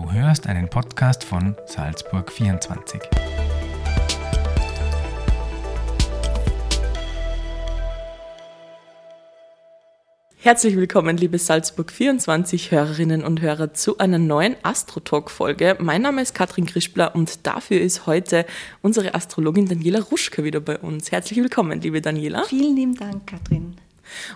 Du 0.00 0.10
hörst 0.12 0.46
einen 0.46 0.66
Podcast 0.70 1.24
von 1.24 1.54
Salzburg 1.66 2.32
24. 2.32 3.02
Herzlich 10.38 10.76
willkommen, 10.76 11.18
liebe 11.18 11.38
Salzburg 11.38 11.92
24 11.92 12.70
Hörerinnen 12.70 13.22
und 13.22 13.42
Hörer, 13.42 13.74
zu 13.74 13.98
einer 13.98 14.18
neuen 14.18 14.56
Astro-Talk-Folge. 14.62 15.76
Mein 15.80 16.00
Name 16.00 16.22
ist 16.22 16.34
Katrin 16.34 16.64
Krischbler 16.64 17.14
und 17.14 17.46
dafür 17.46 17.82
ist 17.82 18.06
heute 18.06 18.46
unsere 18.80 19.14
Astrologin 19.14 19.68
Daniela 19.68 20.00
Ruschka 20.00 20.42
wieder 20.42 20.60
bei 20.60 20.78
uns. 20.78 21.12
Herzlich 21.12 21.38
willkommen, 21.40 21.82
liebe 21.82 22.00
Daniela. 22.00 22.44
Vielen 22.44 22.74
lieben 22.74 22.94
Dank, 22.94 23.26
Katrin. 23.26 23.76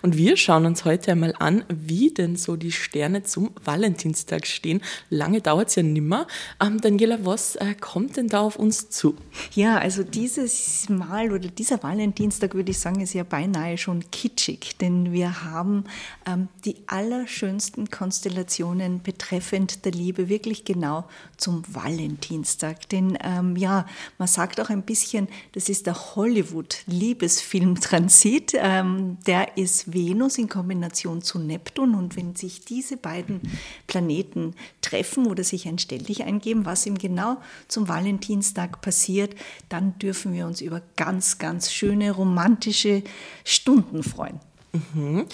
Und 0.03 0.17
wir 0.17 0.37
schauen 0.37 0.67
uns 0.67 0.85
heute 0.85 1.13
einmal 1.13 1.35
an, 1.39 1.65
wie 1.69 2.13
denn 2.13 2.37
so 2.37 2.57
die 2.57 2.73
Sterne 2.73 3.23
zum 3.23 3.51
Valentinstag 3.65 4.47
stehen. 4.47 4.83
Lange 5.11 5.41
dauert 5.41 5.69
es 5.69 5.75
ja 5.75 5.83
nimmer. 5.83 6.27
Ähm, 6.61 6.81
Daniela, 6.81 7.25
was 7.25 7.57
äh, 7.57 7.75
kommt 7.79 8.17
denn 8.17 8.29
da 8.29 8.41
auf 8.41 8.57
uns 8.57 8.91
zu? 8.91 9.17
Ja, 9.55 9.79
also 9.79 10.03
dieses 10.03 10.89
Mal 10.89 11.33
oder 11.33 11.49
dieser 11.49 11.83
Valentinstag, 11.83 12.55
würde 12.55 12.71
ich 12.71 12.79
sagen, 12.79 13.01
ist 13.01 13.15
ja 13.15 13.25
beinahe 13.25 13.79
schon 13.79 14.11
kitschig, 14.11 14.77
denn 14.81 15.13
wir 15.13 15.45
haben 15.45 15.85
ähm, 16.27 16.49
die 16.65 16.77
allerschönsten 16.87 17.91
Konstellationen 17.91 19.03
betreffend 19.03 19.85
der 19.85 19.93
Liebe 19.93 20.29
wirklich 20.29 20.65
genau 20.65 21.05
zum 21.37 21.63
Valentinstag. 21.69 22.89
Denn 22.89 23.19
ähm, 23.23 23.57
ja, 23.57 23.87
man 24.19 24.29
sagt 24.29 24.61
auch 24.61 24.71
ein 24.71 24.83
bisschen, 24.83 25.29
das 25.53 25.69
ist 25.69 25.87
der 25.87 26.17
Hollywood-Liebesfilm-Transit. 26.17 28.55
Ähm, 28.57 29.19
der 29.27 29.57
ist 29.57 29.64
ist 29.65 29.93
Venus 29.93 30.39
in 30.39 30.49
Kombination 30.49 31.23
zu 31.23 31.39
Neptun. 31.39 31.95
Und 31.95 32.17
wenn 32.17 32.37
sich 32.37 32.65
diese 32.65 32.97
beiden 32.97 33.41
Planeten 33.87 34.55
treffen 34.81 35.27
oder 35.27 35.43
sich 35.43 35.67
ein 35.67 35.79
Stelldich 35.79 36.25
eingeben, 36.25 36.65
was 36.65 36.87
ihm 36.87 36.97
genau 36.97 37.39
zum 37.69 37.89
Valentinstag 37.89 38.81
passiert, 38.81 39.35
dann 39.69 39.99
dürfen 39.99 40.33
wir 40.33 40.47
uns 40.47 40.61
über 40.61 40.83
ganz, 40.97 41.39
ganz 41.39 41.73
schöne 41.73 42.13
romantische 42.13 43.03
Stunden 43.45 44.03
freuen. 44.03 44.39
Mhm. 44.73 45.27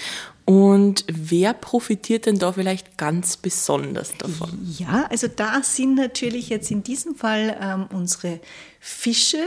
Und 0.45 1.05
wer 1.09 1.55
profitiert 1.55 2.27
denn 2.27 2.39
da 2.39 2.53
vielleicht 2.53 2.99
ganz 2.99 3.37
besonders 3.37 4.17
davon? 4.19 4.51
Ja, 4.79 5.07
also 5.11 5.29
da 5.29 5.63
sind 5.63 5.95
natürlich 5.95 6.49
jetzt 6.49 6.71
in 6.71 6.83
diesem 6.83 7.15
Fall 7.15 7.57
ähm, 7.61 7.87
unsere 7.93 8.41
Fische, 8.81 9.47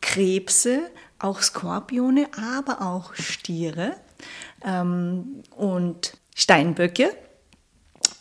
Krebse, 0.00 0.90
auch 1.18 1.40
Skorpione, 1.40 2.28
aber 2.36 2.82
auch 2.82 3.14
Stiere 3.14 3.96
ähm, 4.64 5.42
und 5.56 6.18
Steinböcke 6.34 7.16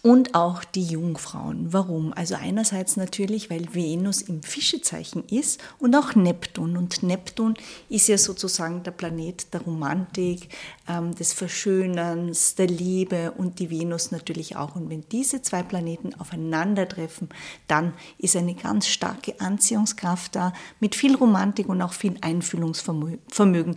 und 0.06 0.36
auch 0.36 0.64
die 0.64 0.84
Jungfrauen. 0.84 1.74
Warum? 1.74 2.14
Also 2.14 2.36
einerseits 2.36 2.96
natürlich, 2.96 3.50
weil 3.50 3.74
Venus 3.74 4.22
im 4.22 4.44
Fischezeichen 4.44 5.24
ist 5.32 5.60
und 5.80 5.96
auch 5.96 6.14
Neptun. 6.14 6.78
Und 6.78 7.02
Neptun 7.02 7.56
ist 7.90 8.08
ja 8.08 8.20
sozusagen 8.20 8.84
der 8.84 8.92
Planet 8.92 9.52
der 9.52 9.62
Romantik, 9.62 10.50
ähm, 10.88 11.16
des 11.16 11.34
Verschönerns, 11.34 12.54
der 12.54 12.68
Liebe 12.68 13.32
und 13.32 13.58
die 13.58 13.72
Venus 13.72 14.12
natürlich 14.12 14.56
auch. 14.56 14.76
Und 14.76 14.92
wenn 14.92 15.10
diese 15.12 15.42
zwei 15.42 15.64
Planeten 15.64 16.14
aufeinandertreffen, 16.14 17.30
dann 17.68 17.92
ist 18.20 18.36
eine 18.36 18.54
ganz 18.54 18.88
starke 18.88 19.34
Anziehungskraft 19.40 20.36
da 20.36 20.54
mit 20.80 20.94
viel 20.94 21.16
Romantik 21.16 21.68
und 21.68 21.82
auch 21.82 21.94
viel 21.94 22.16
Einfühlungsvermögen, 22.22 23.76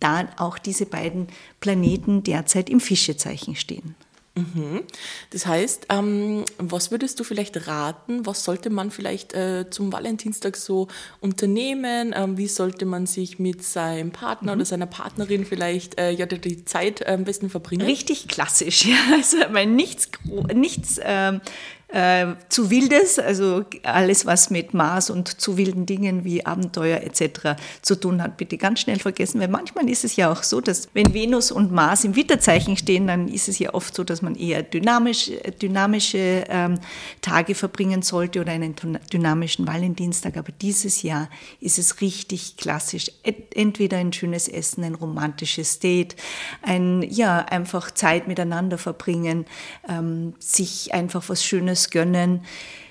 da 0.00 0.26
auch 0.38 0.56
diese 0.56 0.86
beiden 0.86 1.26
Planeten 1.60 2.22
derzeit 2.22 2.70
im 2.70 2.80
Fischezeichen 2.80 3.56
stehen. 3.56 3.94
Mhm. 4.36 4.82
Das 5.30 5.46
heißt, 5.46 5.86
ähm, 5.88 6.44
was 6.58 6.90
würdest 6.90 7.18
du 7.18 7.24
vielleicht 7.24 7.66
raten? 7.66 8.26
Was 8.26 8.44
sollte 8.44 8.68
man 8.68 8.90
vielleicht 8.90 9.32
äh, 9.32 9.70
zum 9.70 9.92
Valentinstag 9.92 10.56
so 10.56 10.88
unternehmen? 11.20 12.12
Ähm, 12.14 12.36
wie 12.36 12.46
sollte 12.46 12.84
man 12.84 13.06
sich 13.06 13.38
mit 13.38 13.64
seinem 13.64 14.10
Partner 14.10 14.52
mhm. 14.52 14.58
oder 14.58 14.66
seiner 14.66 14.86
Partnerin 14.86 15.46
vielleicht 15.46 15.98
äh, 15.98 16.10
ja, 16.10 16.26
die 16.26 16.66
Zeit 16.66 17.00
äh, 17.00 17.12
am 17.12 17.24
besten 17.24 17.48
verbringen? 17.48 17.86
Richtig 17.86 18.28
klassisch, 18.28 18.84
ja. 18.84 18.96
Also, 19.16 19.38
weil 19.50 19.66
nichts, 19.66 20.10
nichts 20.52 21.00
ähm, 21.02 21.40
äh, 21.88 22.34
zu 22.48 22.70
Wildes, 22.70 23.20
also 23.20 23.64
alles, 23.84 24.26
was 24.26 24.50
mit 24.50 24.74
Mars 24.74 25.08
und 25.08 25.40
zu 25.40 25.56
wilden 25.56 25.86
Dingen 25.86 26.24
wie 26.24 26.44
Abenteuer 26.44 27.00
etc. 27.02 27.60
zu 27.80 27.94
tun 27.94 28.20
hat, 28.20 28.36
bitte 28.36 28.58
ganz 28.58 28.80
schnell 28.80 28.98
vergessen, 28.98 29.40
weil 29.40 29.48
manchmal 29.48 29.88
ist 29.88 30.04
es 30.04 30.16
ja 30.16 30.32
auch 30.32 30.42
so, 30.42 30.60
dass 30.60 30.88
wenn 30.94 31.14
Venus 31.14 31.52
und 31.52 31.70
Mars 31.70 32.02
im 32.02 32.16
Witterzeichen 32.16 32.76
stehen, 32.76 33.06
dann 33.06 33.28
ist 33.28 33.48
es 33.48 33.60
ja 33.60 33.72
oft 33.72 33.94
so, 33.94 34.02
dass 34.02 34.20
man 34.20 34.34
eher 34.34 34.64
dynamisch, 34.64 35.30
dynamische 35.62 36.44
ähm, 36.48 36.80
Tage 37.20 37.54
verbringen 37.54 38.02
sollte 38.02 38.40
oder 38.40 38.50
einen 38.50 38.74
dynamischen 39.12 39.66
Valentinstag. 39.66 40.36
Aber 40.36 40.50
dieses 40.50 41.02
Jahr 41.02 41.30
ist 41.60 41.78
es 41.78 42.00
richtig 42.00 42.56
klassisch. 42.56 43.12
Entweder 43.54 43.98
ein 43.98 44.12
schönes 44.12 44.48
Essen, 44.48 44.82
ein 44.82 44.96
romantisches 44.96 45.78
Date, 45.78 46.16
ein, 46.62 47.02
ja, 47.08 47.38
einfach 47.38 47.92
Zeit 47.92 48.26
miteinander 48.26 48.76
verbringen, 48.76 49.44
ähm, 49.88 50.34
sich 50.40 50.92
einfach 50.92 51.28
was 51.28 51.44
Schönes 51.44 51.75
Schönes 51.76 51.90
gönnen, 51.90 52.40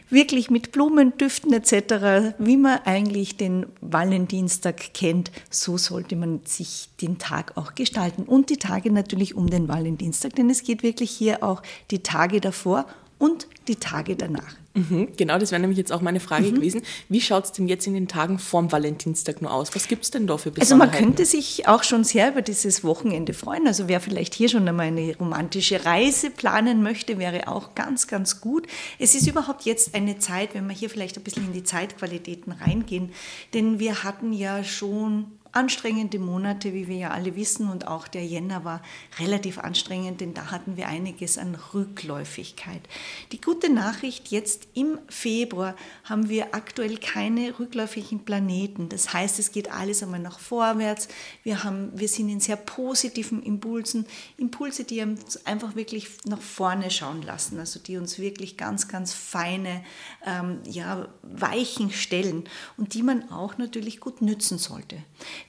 wirklich 0.09 0.51
mit 0.51 0.71
Blumen, 0.71 1.17
Düften 1.17 1.51
etc., 1.51 2.35
wie 2.37 2.57
man 2.57 2.79
eigentlich 2.85 3.37
den 3.37 3.65
Valentinstag 3.81 4.93
kennt, 4.93 5.31
so 5.49 5.77
sollte 5.77 6.15
man 6.15 6.41
sich 6.45 6.89
den 7.01 7.17
Tag 7.17 7.57
auch 7.57 7.73
gestalten. 7.73 8.23
Und 8.23 8.51
die 8.51 8.57
Tage 8.57 8.91
natürlich 8.91 9.35
um 9.35 9.49
den 9.49 9.67
Valentinstag, 9.67 10.35
denn 10.35 10.49
es 10.49 10.63
geht 10.63 10.83
wirklich 10.83 11.09
hier 11.09 11.43
auch 11.43 11.63
die 11.89 12.03
Tage 12.03 12.39
davor 12.39 12.85
und 13.17 13.47
die 13.67 13.77
Tage 13.77 14.15
danach. 14.15 14.55
Mhm, 14.75 15.07
genau, 15.15 15.37
das 15.39 15.51
wäre 15.51 15.61
nämlich 15.61 15.77
jetzt 15.77 15.93
auch 15.93 16.01
meine 16.01 16.19
Frage 16.19 16.47
mhm. 16.47 16.55
gewesen. 16.55 16.81
Wie 17.07 17.21
schaut 17.21 17.45
es 17.45 17.51
denn 17.53 17.67
jetzt 17.67 17.87
in 17.87 17.93
den 17.93 18.09
Tagen 18.09 18.39
vorm 18.39 18.71
Valentinstag 18.73 19.41
nur 19.41 19.53
aus? 19.53 19.73
Was 19.73 19.87
gibt 19.87 20.03
es 20.03 20.11
denn 20.11 20.27
da 20.27 20.37
für 20.37 20.51
Also 20.59 20.75
man 20.75 20.91
könnte 20.91 21.25
sich 21.25 21.67
auch 21.67 21.83
schon 21.83 22.03
sehr 22.03 22.31
über 22.31 22.41
dieses 22.41 22.83
Wochenende 22.83 23.33
freuen. 23.33 23.67
Also 23.67 23.87
wer 23.87 24.01
vielleicht 24.01 24.33
hier 24.33 24.49
schon 24.49 24.67
einmal 24.67 24.87
eine 24.87 25.15
romantische 25.17 25.85
Reise 25.85 26.29
planen 26.29 26.83
möchte, 26.83 27.17
wäre 27.17 27.47
auch 27.47 27.73
ganz, 27.73 28.07
ganz 28.07 28.41
gut. 28.41 28.67
Es 28.99 29.15
ist 29.15 29.27
überhaupt 29.27 29.63
jetzt 29.63 29.95
eine 29.95 30.19
Zeit, 30.19 30.53
wenn 30.53 30.67
wir 30.67 30.75
hier 30.75 30.89
vielleicht 30.89 31.15
ein 31.15 31.23
bisschen 31.23 31.45
in 31.45 31.53
die 31.53 31.63
Zeitqualitäten 31.63 32.51
reingehen, 32.51 33.13
denn 33.53 33.79
wir 33.79 34.03
hatten 34.03 34.33
ja 34.33 34.63
schon 34.65 35.34
anstrengende 35.55 36.19
Monate, 36.19 36.73
wie 36.73 36.87
wir 36.87 36.97
ja 36.97 37.11
alle 37.11 37.35
wissen, 37.35 37.69
und 37.69 37.87
auch 37.87 38.07
der 38.07 38.25
Jänner 38.25 38.65
war 38.65 38.81
relativ 39.19 39.57
anstrengend, 39.57 40.19
denn 40.21 40.33
da 40.33 40.51
hatten 40.51 40.75
wir 40.75 40.87
einiges 40.87 41.37
an 41.37 41.55
Rückläufigkeit. 41.73 42.81
Die 43.31 43.39
gute 43.39 43.71
Nachricht, 43.71 44.29
jetzt 44.29 44.67
im 44.73 44.99
Februar 45.07 45.75
haben 46.03 46.27
wir 46.29 46.53
aktuell 46.53 46.97
keine 46.97 47.57
rückläufigen 47.57 48.25
Planeten. 48.25 48.89
Das 48.89 49.13
heißt, 49.13 49.39
es 49.39 49.51
geht 49.51 49.71
alles 49.71 50.03
einmal 50.03 50.19
nach 50.19 50.39
vorwärts. 50.39 51.07
Wir, 51.43 51.63
haben, 51.63 51.91
wir 51.97 52.07
sind 52.09 52.29
in 52.29 52.39
sehr 52.41 52.57
positiven 52.57 53.41
Impulsen, 53.41 54.05
Impulse, 54.37 54.83
die 54.83 55.01
uns 55.01 55.45
einfach 55.45 55.75
wirklich 55.75 56.09
nach 56.25 56.41
vorne 56.41 56.91
schauen 56.91 57.21
lassen, 57.21 57.59
also 57.59 57.79
die 57.79 57.97
uns 57.97 58.19
wirklich 58.19 58.57
ganz, 58.57 58.87
ganz 58.87 59.13
feine 59.13 59.83
ähm, 60.25 60.59
ja, 60.65 61.07
Weichen 61.21 61.91
stellen 61.91 62.43
und 62.75 62.93
die 62.93 63.03
man 63.03 63.31
auch 63.31 63.57
natürlich 63.57 63.99
gut 63.99 64.21
nützen 64.21 64.57
sollte. 64.57 64.97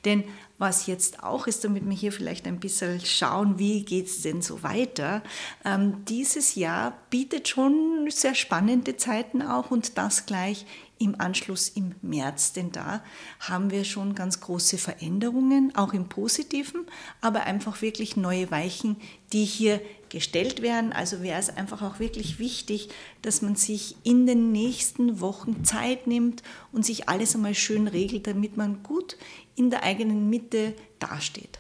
Denn 0.05 0.25
was 0.59 0.87
jetzt 0.87 1.23
auch 1.23 1.47
ist, 1.47 1.65
damit 1.65 1.87
wir 1.87 1.95
hier 1.95 2.12
vielleicht 2.12 2.47
ein 2.47 2.61
bisschen 2.61 3.01
schauen, 3.05 3.59
wie 3.59 3.84
geht 3.84 4.07
es 4.07 4.23
denn 4.23 4.41
so 4.41 4.62
weiter, 4.62 5.23
ähm, 5.65 6.05
dieses 6.07 6.55
Jahr 6.55 6.97
bietet 7.11 7.49
schon 7.49 8.09
sehr 8.09 8.34
spannende 8.34 8.97
Zeiten 8.97 9.43
auch 9.43 9.71
und 9.71 9.99
das 9.99 10.27
gleich 10.27 10.65
im 10.99 11.21
Anschluss 11.21 11.69
im 11.69 11.95
März, 12.03 12.53
denn 12.53 12.73
da 12.73 13.03
haben 13.41 13.71
wir 13.71 13.84
schon 13.84 14.15
ganz 14.15 14.41
große 14.41 14.79
Veränderungen, 14.79 15.75
auch 15.75 15.93
im 15.93 16.09
positiven, 16.09 16.87
aber 17.21 17.43
einfach 17.43 17.83
wirklich 17.83 18.17
neue 18.17 18.51
Weichen, 18.51 18.97
die 19.33 19.45
hier 19.45 19.81
gestellt 20.09 20.62
werden. 20.62 20.93
Also 20.93 21.23
wäre 21.23 21.39
es 21.39 21.51
einfach 21.51 21.83
auch 21.83 21.99
wirklich 21.99 22.39
wichtig, 22.39 22.89
dass 23.23 23.43
man 23.43 23.57
sich 23.57 23.97
in 24.05 24.27
den 24.27 24.53
nächsten 24.53 25.21
Wochen 25.21 25.65
Zeit 25.65 26.07
nimmt 26.07 26.43
und 26.72 26.87
sich 26.87 27.09
alles 27.09 27.34
einmal 27.34 27.54
schön 27.54 27.89
regelt, 27.89 28.27
damit 28.27 28.57
man 28.57 28.83
gut 28.83 29.16
in 29.54 29.71
der 29.71 29.83
eigenen 29.83 30.31
Mitte 30.31 30.75
dasteht. 30.98 31.59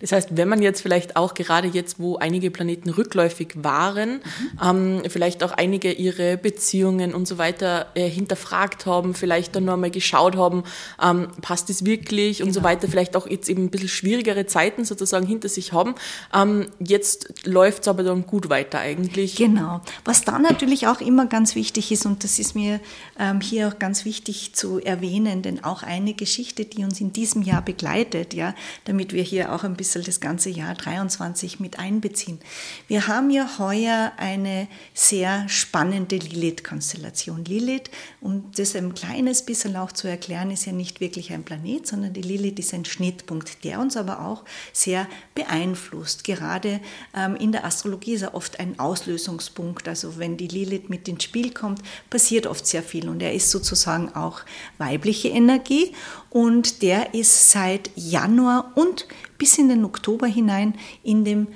Das 0.00 0.12
heißt, 0.12 0.36
wenn 0.36 0.48
man 0.48 0.62
jetzt 0.62 0.80
vielleicht 0.80 1.16
auch 1.16 1.34
gerade 1.34 1.68
jetzt, 1.68 2.00
wo 2.00 2.16
einige 2.16 2.50
Planeten 2.50 2.90
rückläufig 2.90 3.52
waren, 3.56 4.20
mhm. 4.60 5.00
ähm, 5.02 5.02
vielleicht 5.08 5.44
auch 5.44 5.52
einige 5.52 5.92
ihre 5.92 6.38
Beziehungen 6.38 7.14
und 7.14 7.28
so 7.28 7.38
weiter 7.38 7.86
äh, 7.94 8.08
hinterfragt 8.08 8.86
haben, 8.86 9.14
vielleicht 9.14 9.54
dann 9.54 9.66
nochmal 9.66 9.90
geschaut 9.90 10.36
haben, 10.36 10.64
ähm, 11.02 11.28
passt 11.42 11.68
es 11.70 11.84
wirklich 11.84 12.38
genau. 12.38 12.48
und 12.48 12.54
so 12.54 12.60
genau. 12.60 12.70
weiter, 12.70 12.88
vielleicht 12.88 13.14
auch 13.14 13.26
jetzt 13.28 13.48
eben 13.48 13.64
ein 13.64 13.70
bisschen 13.70 13.88
schwierigere 13.88 14.46
Zeiten 14.46 14.84
sozusagen 14.84 15.26
hinter 15.26 15.48
sich 15.48 15.72
haben. 15.72 15.94
Ähm, 16.34 16.68
jetzt 16.78 17.46
läuft 17.46 17.82
es 17.82 17.88
aber 17.88 18.02
dann 18.02 18.26
gut 18.26 18.48
weiter 18.48 18.78
eigentlich. 18.78 19.36
Genau. 19.36 19.82
Was 20.04 20.24
da 20.24 20.38
natürlich 20.38 20.86
auch 20.86 21.02
immer 21.02 21.26
ganz 21.26 21.54
wichtig 21.54 21.92
ist, 21.92 22.06
und 22.06 22.24
das 22.24 22.38
ist 22.38 22.54
mir 22.54 22.80
ähm, 23.18 23.42
hier 23.42 23.68
auch 23.68 23.78
ganz 23.78 24.06
wichtig 24.06 24.54
zu 24.54 24.80
erwähnen, 24.80 25.42
denn 25.42 25.62
auch 25.62 25.82
eine 25.82 26.14
Geschichte, 26.14 26.64
die 26.64 26.84
uns 26.84 27.00
in 27.00 27.12
diesem 27.12 27.42
Jahr 27.42 27.62
begleitet, 27.62 28.32
ja, 28.32 28.54
damit 28.86 29.12
wir 29.12 29.22
hier 29.22 29.52
auch 29.52 29.62
ein 29.62 29.74
bisschen 29.74 29.89
bisschen 29.90 30.04
das 30.04 30.20
ganze 30.20 30.50
Jahr 30.50 30.74
23 30.74 31.58
mit 31.58 31.78
einbeziehen. 31.78 32.38
Wir 32.86 33.08
haben 33.08 33.30
ja 33.30 33.58
heuer 33.58 34.12
eine 34.16 34.68
sehr 34.94 35.48
spannende 35.48 36.16
Lilith-Konstellation. 36.16 37.44
Lilith, 37.44 37.90
um 38.20 38.50
das 38.54 38.76
ein 38.76 38.94
kleines 38.94 39.42
bisschen 39.42 39.76
auch 39.76 39.92
zu 39.92 40.06
erklären, 40.06 40.50
ist 40.50 40.66
ja 40.66 40.72
nicht 40.72 41.00
wirklich 41.00 41.32
ein 41.32 41.42
Planet, 41.42 41.86
sondern 41.86 42.12
die 42.12 42.22
Lilith 42.22 42.58
ist 42.58 42.74
ein 42.74 42.84
Schnittpunkt, 42.84 43.64
der 43.64 43.80
uns 43.80 43.96
aber 43.96 44.24
auch 44.24 44.44
sehr 44.72 45.08
beeinflusst. 45.34 46.24
Gerade 46.24 46.80
ähm, 47.14 47.36
in 47.36 47.52
der 47.52 47.64
Astrologie 47.64 48.14
ist 48.14 48.22
er 48.22 48.34
oft 48.34 48.60
ein 48.60 48.78
Auslösungspunkt. 48.78 49.88
Also 49.88 50.18
wenn 50.18 50.36
die 50.36 50.48
Lilith 50.48 50.88
mit 50.88 51.08
ins 51.08 51.24
Spiel 51.24 51.52
kommt, 51.52 51.82
passiert 52.10 52.46
oft 52.46 52.66
sehr 52.66 52.82
viel 52.82 53.08
und 53.08 53.20
er 53.22 53.34
ist 53.34 53.50
sozusagen 53.50 54.14
auch 54.14 54.40
weibliche 54.78 55.28
Energie 55.28 55.94
und 56.30 56.82
der 56.82 57.14
ist 57.14 57.50
seit 57.50 57.90
Januar 57.96 58.72
und 58.76 59.06
bis 59.40 59.56
in 59.56 59.70
den 59.70 59.79
Oktober 59.84 60.26
hinein 60.26 60.74
in 61.02 61.24
dem 61.24 61.48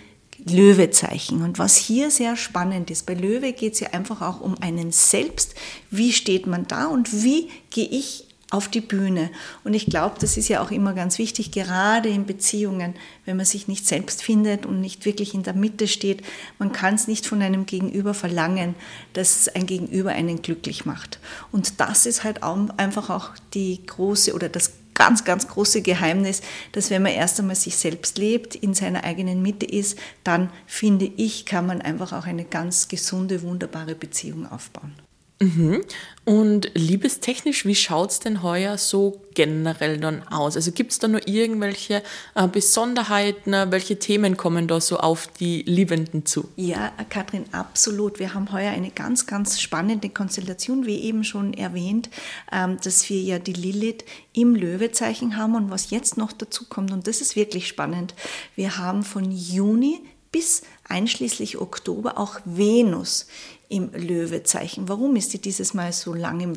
Löwezeichen. 0.47 1.43
Und 1.43 1.59
was 1.59 1.77
hier 1.77 2.11
sehr 2.11 2.37
spannend 2.37 2.91
ist, 2.91 3.07
bei 3.07 3.15
Löwe 3.15 3.53
geht 3.53 3.75
es 3.75 3.81
ja 3.81 3.91
einfach 3.91 4.21
auch 4.21 4.41
um 4.41 4.57
einen 4.61 4.93
selbst. 4.93 5.55
Wie 5.91 6.13
steht 6.13 6.47
man 6.47 6.67
da 6.67 6.87
und 6.87 7.23
wie 7.23 7.49
gehe 7.71 7.89
ich 7.89 8.27
auf 8.55 8.69
die 8.69 8.81
Bühne. 8.81 9.31
Und 9.65 9.75
ich 9.75 9.87
glaube, 9.87 10.15
das 10.21 10.37
ist 10.37 10.49
ja 10.49 10.63
auch 10.63 10.71
immer 10.71 10.93
ganz 10.93 11.19
wichtig, 11.19 11.51
gerade 11.51 12.09
in 12.09 12.25
Beziehungen, 12.25 12.95
wenn 13.25 13.37
man 13.37 13.47
sich 13.47 13.67
nicht 13.67 13.85
selbst 13.85 14.23
findet 14.23 14.65
und 14.65 14.81
nicht 14.81 15.05
wirklich 15.05 15.35
in 15.35 15.43
der 15.43 15.55
Mitte 15.55 15.89
steht. 15.89 16.23
Man 16.61 16.71
kann 16.71 16.95
es 16.95 17.09
nicht 17.09 17.27
von 17.27 17.43
einem 17.43 17.67
Gegenüber 17.67 18.15
verlangen, 18.15 18.77
dass 19.13 19.49
ein 19.49 19.67
Gegenüber 19.67 20.11
einen 20.11 20.41
glücklich 20.41 20.85
macht. 20.85 21.19
Und 21.51 21.81
das 21.81 22.07
ist 22.07 22.23
halt 22.23 22.45
einfach 22.45 23.11
auch 23.11 23.31
die 23.55 23.85
große 23.85 24.33
oder 24.35 24.49
das 24.49 24.73
ganz, 24.95 25.25
ganz 25.25 25.49
große 25.49 25.83
Geheimnis, 25.83 26.41
dass 26.73 26.91
wenn 26.91 27.03
man 27.03 27.13
erst 27.13 27.39
einmal 27.41 27.57
sich 27.57 27.77
selbst 27.77 28.19
lebt, 28.19 28.55
in 28.55 28.75
seiner 28.75 29.05
eigenen 29.05 29.43
Mitte 29.43 29.67
ist, 29.67 29.99
dann 30.23 30.51
finde 30.67 31.07
ich, 31.17 31.47
kann 31.47 31.67
man 31.67 31.83
einfach 31.83 32.13
auch 32.13 32.27
eine 32.27 32.45
ganz 32.45 32.89
gesunde, 32.89 33.43
wunderbare 33.43 33.95
Beziehung 33.95 34.51
aufbauen. 34.51 34.95
Mhm. 35.41 35.83
Und 36.25 36.71
liebestechnisch, 36.75 37.67
wie 37.67 37.75
schaut 37.75 38.13
es 38.13 38.21
denn 38.21 38.43
heuer 38.43 38.79
so 38.79 39.21
generell 39.35 39.99
dann 39.99 40.27
aus? 40.29 40.57
Also 40.57 40.73
gibt 40.73 40.93
es 40.93 40.99
da 40.99 41.07
nur 41.07 41.27
irgendwelche 41.29 42.03
äh, 42.35 42.49
Besonderheiten? 42.49 43.53
Welche 43.71 43.99
Themen 43.99 44.37
kommen 44.37 44.67
da 44.69 44.81
so 44.81 44.99
auf 44.99 45.27
die 45.27 45.63
Liebenden 45.63 46.25
zu? 46.25 46.49
Ja, 46.57 46.93
Katrin, 47.11 47.45
absolut. 47.53 48.21
Wir 48.21 48.33
haben 48.33 48.53
heuer 48.53 48.71
eine 48.71 48.91
ganz, 48.91 49.27
ganz 49.27 49.61
spannende 49.61 50.09
Konstellation, 50.09 50.87
wie 50.87 51.01
eben 51.01 51.25
schon 51.25 51.53
erwähnt, 51.53 52.09
ähm, 52.51 52.79
dass 52.83 53.09
wir 53.11 53.21
ja 53.21 53.39
die 53.39 53.53
Lilith 53.53 54.05
im 54.33 54.55
Löwezeichen 54.55 55.37
haben 55.37 55.57
und 55.57 55.71
was 55.71 55.91
jetzt 55.91 56.17
noch 56.17 56.33
dazu 56.33 56.65
kommt, 56.69 56.91
und 56.93 57.07
das 57.07 57.21
ist 57.21 57.37
wirklich 57.37 57.69
spannend, 57.69 58.15
wir 58.57 58.79
haben 58.79 59.03
von 59.03 59.31
Juni 59.31 60.01
bis 60.35 60.63
einschließlich 60.89 61.59
Oktober 61.59 62.19
auch 62.19 62.41
Venus 62.45 63.29
im 63.69 63.93
Löwezeichen. 63.93 64.89
Warum 64.89 65.15
ist 65.15 65.33
die 65.33 65.39
dieses 65.39 65.75
Mal 65.75 65.93
so 65.93 66.13
lange 66.13 66.43
im 66.43 66.57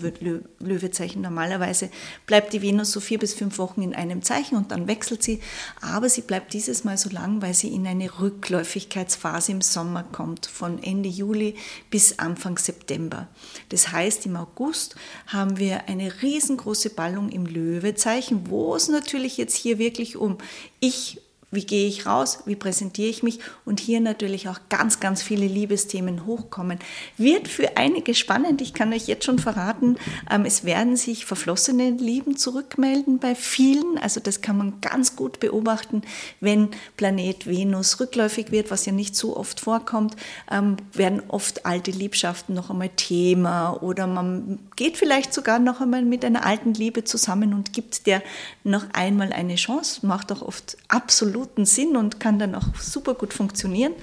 Löwezeichen? 0.57 1.21
Normalerweise 1.21 1.91
bleibt 2.25 2.53
die 2.53 2.63
Venus 2.63 2.91
so 2.91 2.99
vier 2.99 3.19
bis 3.19 3.35
fünf 3.35 3.59
Wochen 3.59 3.83
in 3.83 3.93
einem 3.93 4.23
Zeichen 4.23 4.55
und 4.55 4.71
dann 4.71 4.87
wechselt 4.87 5.21
sie. 5.21 5.41
Aber 5.79 6.09
sie 6.09 6.21
bleibt 6.21 6.53
dieses 6.53 6.85
Mal 6.85 6.97
so 6.97 7.11
lang, 7.11 7.43
weil 7.43 7.53
sie 7.53 7.67
in 7.67 7.85
eine 7.85 8.19
Rückläufigkeitsphase 8.19 9.51
im 9.51 9.61
Sommer 9.61 10.03
kommt, 10.03 10.47
von 10.47 10.81
Ende 10.81 11.09
Juli 11.09 11.53
bis 11.91 12.17
Anfang 12.17 12.57
September. 12.57 13.27
Das 13.69 13.91
heißt, 13.91 14.25
im 14.25 14.37
August 14.37 14.95
haben 15.27 15.59
wir 15.59 15.87
eine 15.87 16.23
riesengroße 16.23 16.89
Ballung 16.89 17.29
im 17.29 17.45
Löwezeichen, 17.45 18.49
wo 18.49 18.75
es 18.75 18.89
natürlich 18.89 19.37
jetzt 19.37 19.55
hier 19.55 19.77
wirklich 19.77 20.17
um 20.17 20.39
ich 20.79 21.21
wie 21.49 21.65
gehe 21.65 21.87
ich 21.87 22.05
raus? 22.05 22.39
Wie 22.45 22.57
präsentiere 22.57 23.07
ich 23.07 23.23
mich? 23.23 23.39
Und 23.63 23.79
hier 23.79 24.01
natürlich 24.01 24.49
auch 24.49 24.59
ganz, 24.67 24.99
ganz 24.99 25.21
viele 25.21 25.47
Liebesthemen 25.47 26.25
hochkommen. 26.25 26.77
Wird 27.17 27.47
für 27.47 27.77
einige 27.77 28.13
spannend. 28.15 28.61
Ich 28.61 28.73
kann 28.73 28.91
euch 28.91 29.07
jetzt 29.07 29.23
schon 29.23 29.39
verraten, 29.39 29.95
ähm, 30.29 30.43
es 30.43 30.65
werden 30.65 30.97
sich 30.97 31.25
verflossene 31.25 31.91
Lieben 31.91 32.35
zurückmelden 32.35 33.19
bei 33.19 33.33
vielen. 33.33 33.97
Also 33.97 34.19
das 34.19 34.41
kann 34.41 34.57
man 34.57 34.81
ganz 34.81 35.15
gut 35.15 35.39
beobachten, 35.39 36.01
wenn 36.41 36.69
Planet 36.97 37.47
Venus 37.47 37.97
rückläufig 38.01 38.51
wird, 38.51 38.69
was 38.69 38.85
ja 38.85 38.91
nicht 38.91 39.15
so 39.15 39.37
oft 39.37 39.61
vorkommt, 39.61 40.17
ähm, 40.51 40.75
werden 40.91 41.23
oft 41.29 41.65
alte 41.65 41.91
Liebschaften 41.91 42.55
noch 42.55 42.69
einmal 42.69 42.89
Thema 42.89 43.71
oder 43.81 44.05
man 44.05 44.59
geht 44.75 44.97
vielleicht 44.97 45.33
sogar 45.33 45.59
noch 45.59 45.79
einmal 45.79 46.03
mit 46.03 46.25
einer 46.25 46.45
alten 46.45 46.73
Liebe 46.73 47.05
zusammen 47.05 47.53
und 47.53 47.71
gibt 47.71 48.05
der 48.05 48.21
noch 48.65 48.85
einmal 48.91 49.31
eine 49.31 49.55
Chance. 49.55 50.05
Macht 50.05 50.31
auch 50.33 50.41
oft 50.41 50.75
absolut 50.89 51.36
absoluten 51.37 51.65
Sinn 51.65 51.95
und 51.95 52.19
kann 52.19 52.39
dann 52.39 52.55
auch 52.55 52.75
super 52.79 53.13
gut 53.13 53.33
funktionieren. 53.33 53.93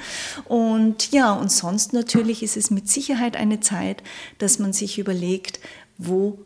Und 0.45 1.11
ja, 1.13 1.33
und 1.33 1.51
sonst 1.51 1.93
natürlich 1.93 2.43
ist 2.43 2.57
es 2.57 2.71
mit 2.71 2.89
Sicherheit 2.89 3.37
eine 3.37 3.61
Zeit, 3.61 4.03
dass 4.39 4.59
man 4.59 4.73
sich 4.73 4.99
überlegt, 4.99 5.61
wo 5.99 6.39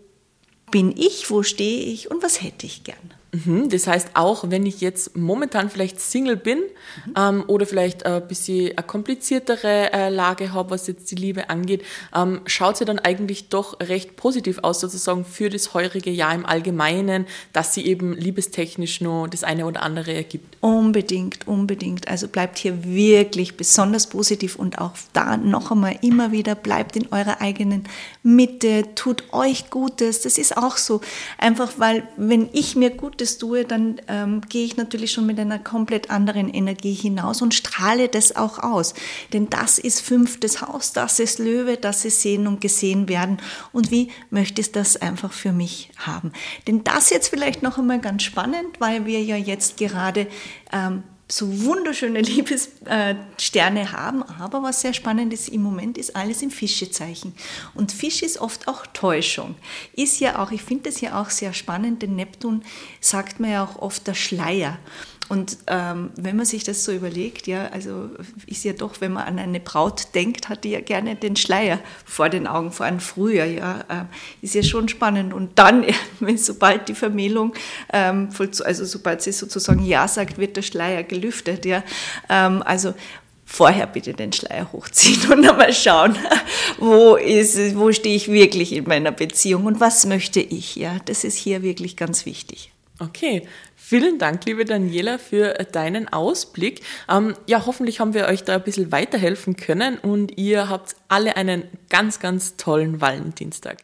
bin 0.71 0.95
ich, 0.97 1.31
wo 1.31 1.43
stehe 1.43 1.83
ich 1.83 2.11
und 2.11 2.23
was 2.23 2.43
hätte 2.43 2.67
ich 2.67 2.85
gern. 2.85 2.97
Mhm, 3.31 3.69
das 3.69 3.87
heißt, 3.87 4.11
auch 4.15 4.51
wenn 4.51 4.65
ich 4.65 4.81
jetzt 4.81 5.15
momentan 5.15 5.69
vielleicht 5.69 6.01
Single 6.01 6.37
bin 6.37 6.59
mhm. 6.59 7.15
ähm, 7.15 7.45
oder 7.47 7.67
vielleicht 7.67 8.07
ein 8.07 8.27
bisschen 8.27 8.77
eine 8.77 8.87
kompliziertere 8.87 9.93
äh, 9.93 10.09
Lage 10.09 10.55
habe, 10.55 10.71
was 10.71 10.87
jetzt 10.87 11.11
die 11.11 11.17
Liebe 11.17 11.51
angeht, 11.51 11.85
ähm, 12.17 12.41
schaut 12.47 12.79
sie 12.79 12.87
dann 12.87 12.99
eigentlich 12.99 13.51
doch 13.51 13.81
recht 13.81 14.17
positiv 14.17 14.61
aus, 14.63 14.81
sozusagen 14.81 15.27
für 15.27 15.51
das 15.51 15.75
heurige 15.75 16.11
Jahr 16.11 16.35
im 16.35 16.47
Allgemeinen, 16.47 17.27
dass 17.53 17.75
sie 17.75 17.85
eben 17.85 18.15
liebestechnisch 18.15 19.03
nur 19.03 19.29
das 19.29 19.45
eine 19.45 19.67
oder 19.67 19.83
andere 19.83 20.15
ergibt. 20.15 20.57
Unbedingt, 20.61 21.47
unbedingt. 21.47 22.09
Also 22.09 22.29
bleibt 22.29 22.57
hier 22.57 22.83
wirklich 22.83 23.59
besonders 23.59 24.07
positiv 24.07 24.57
und 24.57 24.79
auch 24.79 24.93
da 25.13 25.37
noch 25.37 25.71
einmal 25.71 25.99
immer 26.01 26.33
wieder, 26.33 26.55
bleibt 26.55 26.97
in 26.97 27.13
eurer 27.13 27.43
eigenen 27.43 27.85
Mitte, 28.23 28.95
tut 28.95 29.25
euch 29.33 29.69
Gutes. 29.69 30.23
Das 30.23 30.39
ist 30.39 30.57
auch 30.57 30.79
so. 30.79 31.03
Einfach 31.37 31.73
weil, 31.77 32.09
wenn 32.17 32.49
ich 32.53 32.75
mir 32.75 32.89
gut 32.89 33.18
Gutes 33.19 33.39
tue, 33.39 33.65
dann 33.65 34.01
ähm, 34.07 34.43
gehe 34.49 34.65
ich 34.65 34.77
natürlich 34.77 35.11
schon 35.11 35.27
mit 35.27 35.41
einer 35.41 35.59
komplett 35.59 36.09
anderen 36.09 36.49
Energie 36.49 36.95
hinaus 36.95 37.43
und 37.43 37.53
strahle 37.53 38.07
das 38.07 38.37
auch 38.37 38.61
aus. 38.61 38.95
Denn 39.33 39.51
das 39.51 39.79
ist 39.79 40.03
fünftes 40.03 40.63
Haus, 40.63 40.93
das 40.93 41.19
ist 41.19 41.41
Löwe, 41.41 41.77
das 41.77 42.05
ist 42.05 42.23
Sehen 42.23 42.47
und 42.47 42.61
Gesehen 42.61 43.09
werden. 43.09 43.39
Und 43.73 43.91
wie 43.91 44.13
möchte 44.31 44.61
ich 44.61 44.71
das 44.71 44.97
einfach 44.97 45.33
für 45.33 45.51
mich 45.51 45.91
haben? 45.97 46.31
Denn 46.69 46.85
das 46.85 47.11
jetzt 47.11 47.27
vielleicht 47.27 47.61
noch 47.61 47.77
einmal 47.77 47.99
ganz 47.99 48.23
spannend, 48.23 48.79
weil 48.79 49.05
wir 49.05 49.21
ja 49.21 49.37
jetzt 49.37 49.79
gerade 49.79 50.29
ähm, 50.73 51.03
so 51.31 51.65
wunderschöne 51.65 52.21
Liebessterne 52.23 53.93
haben. 53.93 54.23
Aber 54.23 54.63
was 54.63 54.81
sehr 54.81 54.95
spannend 54.95 55.33
ist, 55.33 55.49
im 55.49 55.63
Moment 55.63 55.99
ist 55.99 56.17
alles 56.17 56.43
im 56.43 56.51
Fischezeichen. 56.51 57.35
Und 57.75 57.93
Fisch 57.93 58.23
ist 58.23 58.39
oft 58.39 58.69
auch 58.69 58.87
Täuschung. 58.87 59.55
Ist 59.95 60.21
ja 60.21 60.43
auch, 60.43 60.51
ich 60.51 60.63
finde 60.63 60.91
das 60.91 61.01
ja 61.01 61.21
auch 61.21 61.31
sehr 61.31 61.53
spannend, 61.53 62.03
denn 62.03 62.17
Neptun 62.17 62.63
sagt 63.01 63.41
man 63.41 63.51
ja 63.51 63.65
auch 63.65 63.77
oft 63.81 64.07
der 64.07 64.15
Schleier. 64.15 64.79
Und 65.29 65.59
ähm, 65.67 66.11
wenn 66.17 66.37
man 66.37 66.47
sich 66.47 66.65
das 66.65 66.85
so 66.85 66.93
überlegt, 66.93 67.47
ja, 67.47 67.69
also 67.69 68.09
ist 68.47 68.65
ja 68.65 68.73
doch, 68.73 69.01
wenn 69.01 69.13
man 69.13 69.27
an 69.27 69.39
eine 69.39 69.61
Braut 69.61 70.15
denkt, 70.15 70.49
hat 70.49 70.65
die 70.65 70.71
ja 70.71 70.81
gerne 70.81 71.17
den 71.17 71.37
Schleier 71.37 71.81
vor 72.07 72.31
den 72.31 72.47
Augen, 72.47 72.73
vor 72.73 72.87
einem 72.87 73.01
Frühjahr, 73.01 73.47
ja, 73.47 73.81
äh, 73.89 74.05
ist 74.45 74.55
ja 74.55 74.63
schon 74.63 74.89
spannend. 74.89 75.35
Und 75.35 75.59
dann, 75.59 75.85
wenn 76.21 76.39
sobald 76.39 76.89
die 76.89 76.95
Vermählung, 76.95 77.55
ähm, 77.93 78.31
also 78.39 78.85
sobald 78.85 79.21
sie 79.21 79.33
sozusagen 79.33 79.85
Ja 79.85 80.09
sagt, 80.09 80.39
wird 80.39 80.57
der 80.57 80.63
Schleier 80.63 81.03
gelüftet, 81.03 81.67
ja, 81.67 81.83
ähm, 82.31 82.63
also 82.63 82.95
vorher 83.45 83.87
bitte 83.87 84.13
den 84.13 84.33
Schleier 84.33 84.73
hochziehen 84.73 85.31
und 85.33 85.49
einmal 85.49 85.73
schauen, 85.73 86.17
wo 86.79 87.17
ist, 87.17 87.77
wo 87.77 87.93
stehe 87.93 88.17
ich 88.17 88.29
wirklich 88.29 88.73
in 88.73 88.85
meiner 88.85 89.13
Beziehung 89.13 89.67
und 89.67 89.81
was 89.81 90.07
möchte 90.07 90.41
ich, 90.41 90.77
ja, 90.77 90.97
das 91.07 91.25
ist 91.25 91.37
hier 91.37 91.63
wirklich 91.63 91.97
ganz 91.97 92.25
wichtig. 92.25 92.73
Okay, 93.01 93.47
Vielen 93.89 94.19
Dank, 94.19 94.45
liebe 94.45 94.67
Daniela, 94.67 95.17
für 95.17 95.55
deinen 95.55 96.09
Ausblick. 96.09 96.83
Ähm, 97.09 97.35
ja, 97.47 97.65
hoffentlich 97.65 98.01
haben 98.01 98.13
wir 98.13 98.27
euch 98.27 98.45
da 98.45 98.57
ein 98.57 98.63
bisschen 98.63 98.93
weiterhelfen 98.93 99.57
können 99.57 99.97
und 99.97 100.37
ihr 100.37 100.69
habt 100.69 100.95
alle 101.09 101.39
einen 101.39 101.65
ganz, 101.89 102.21
ganz 102.21 102.59
tollen 102.59 103.01
Valentinstag. 103.01 103.79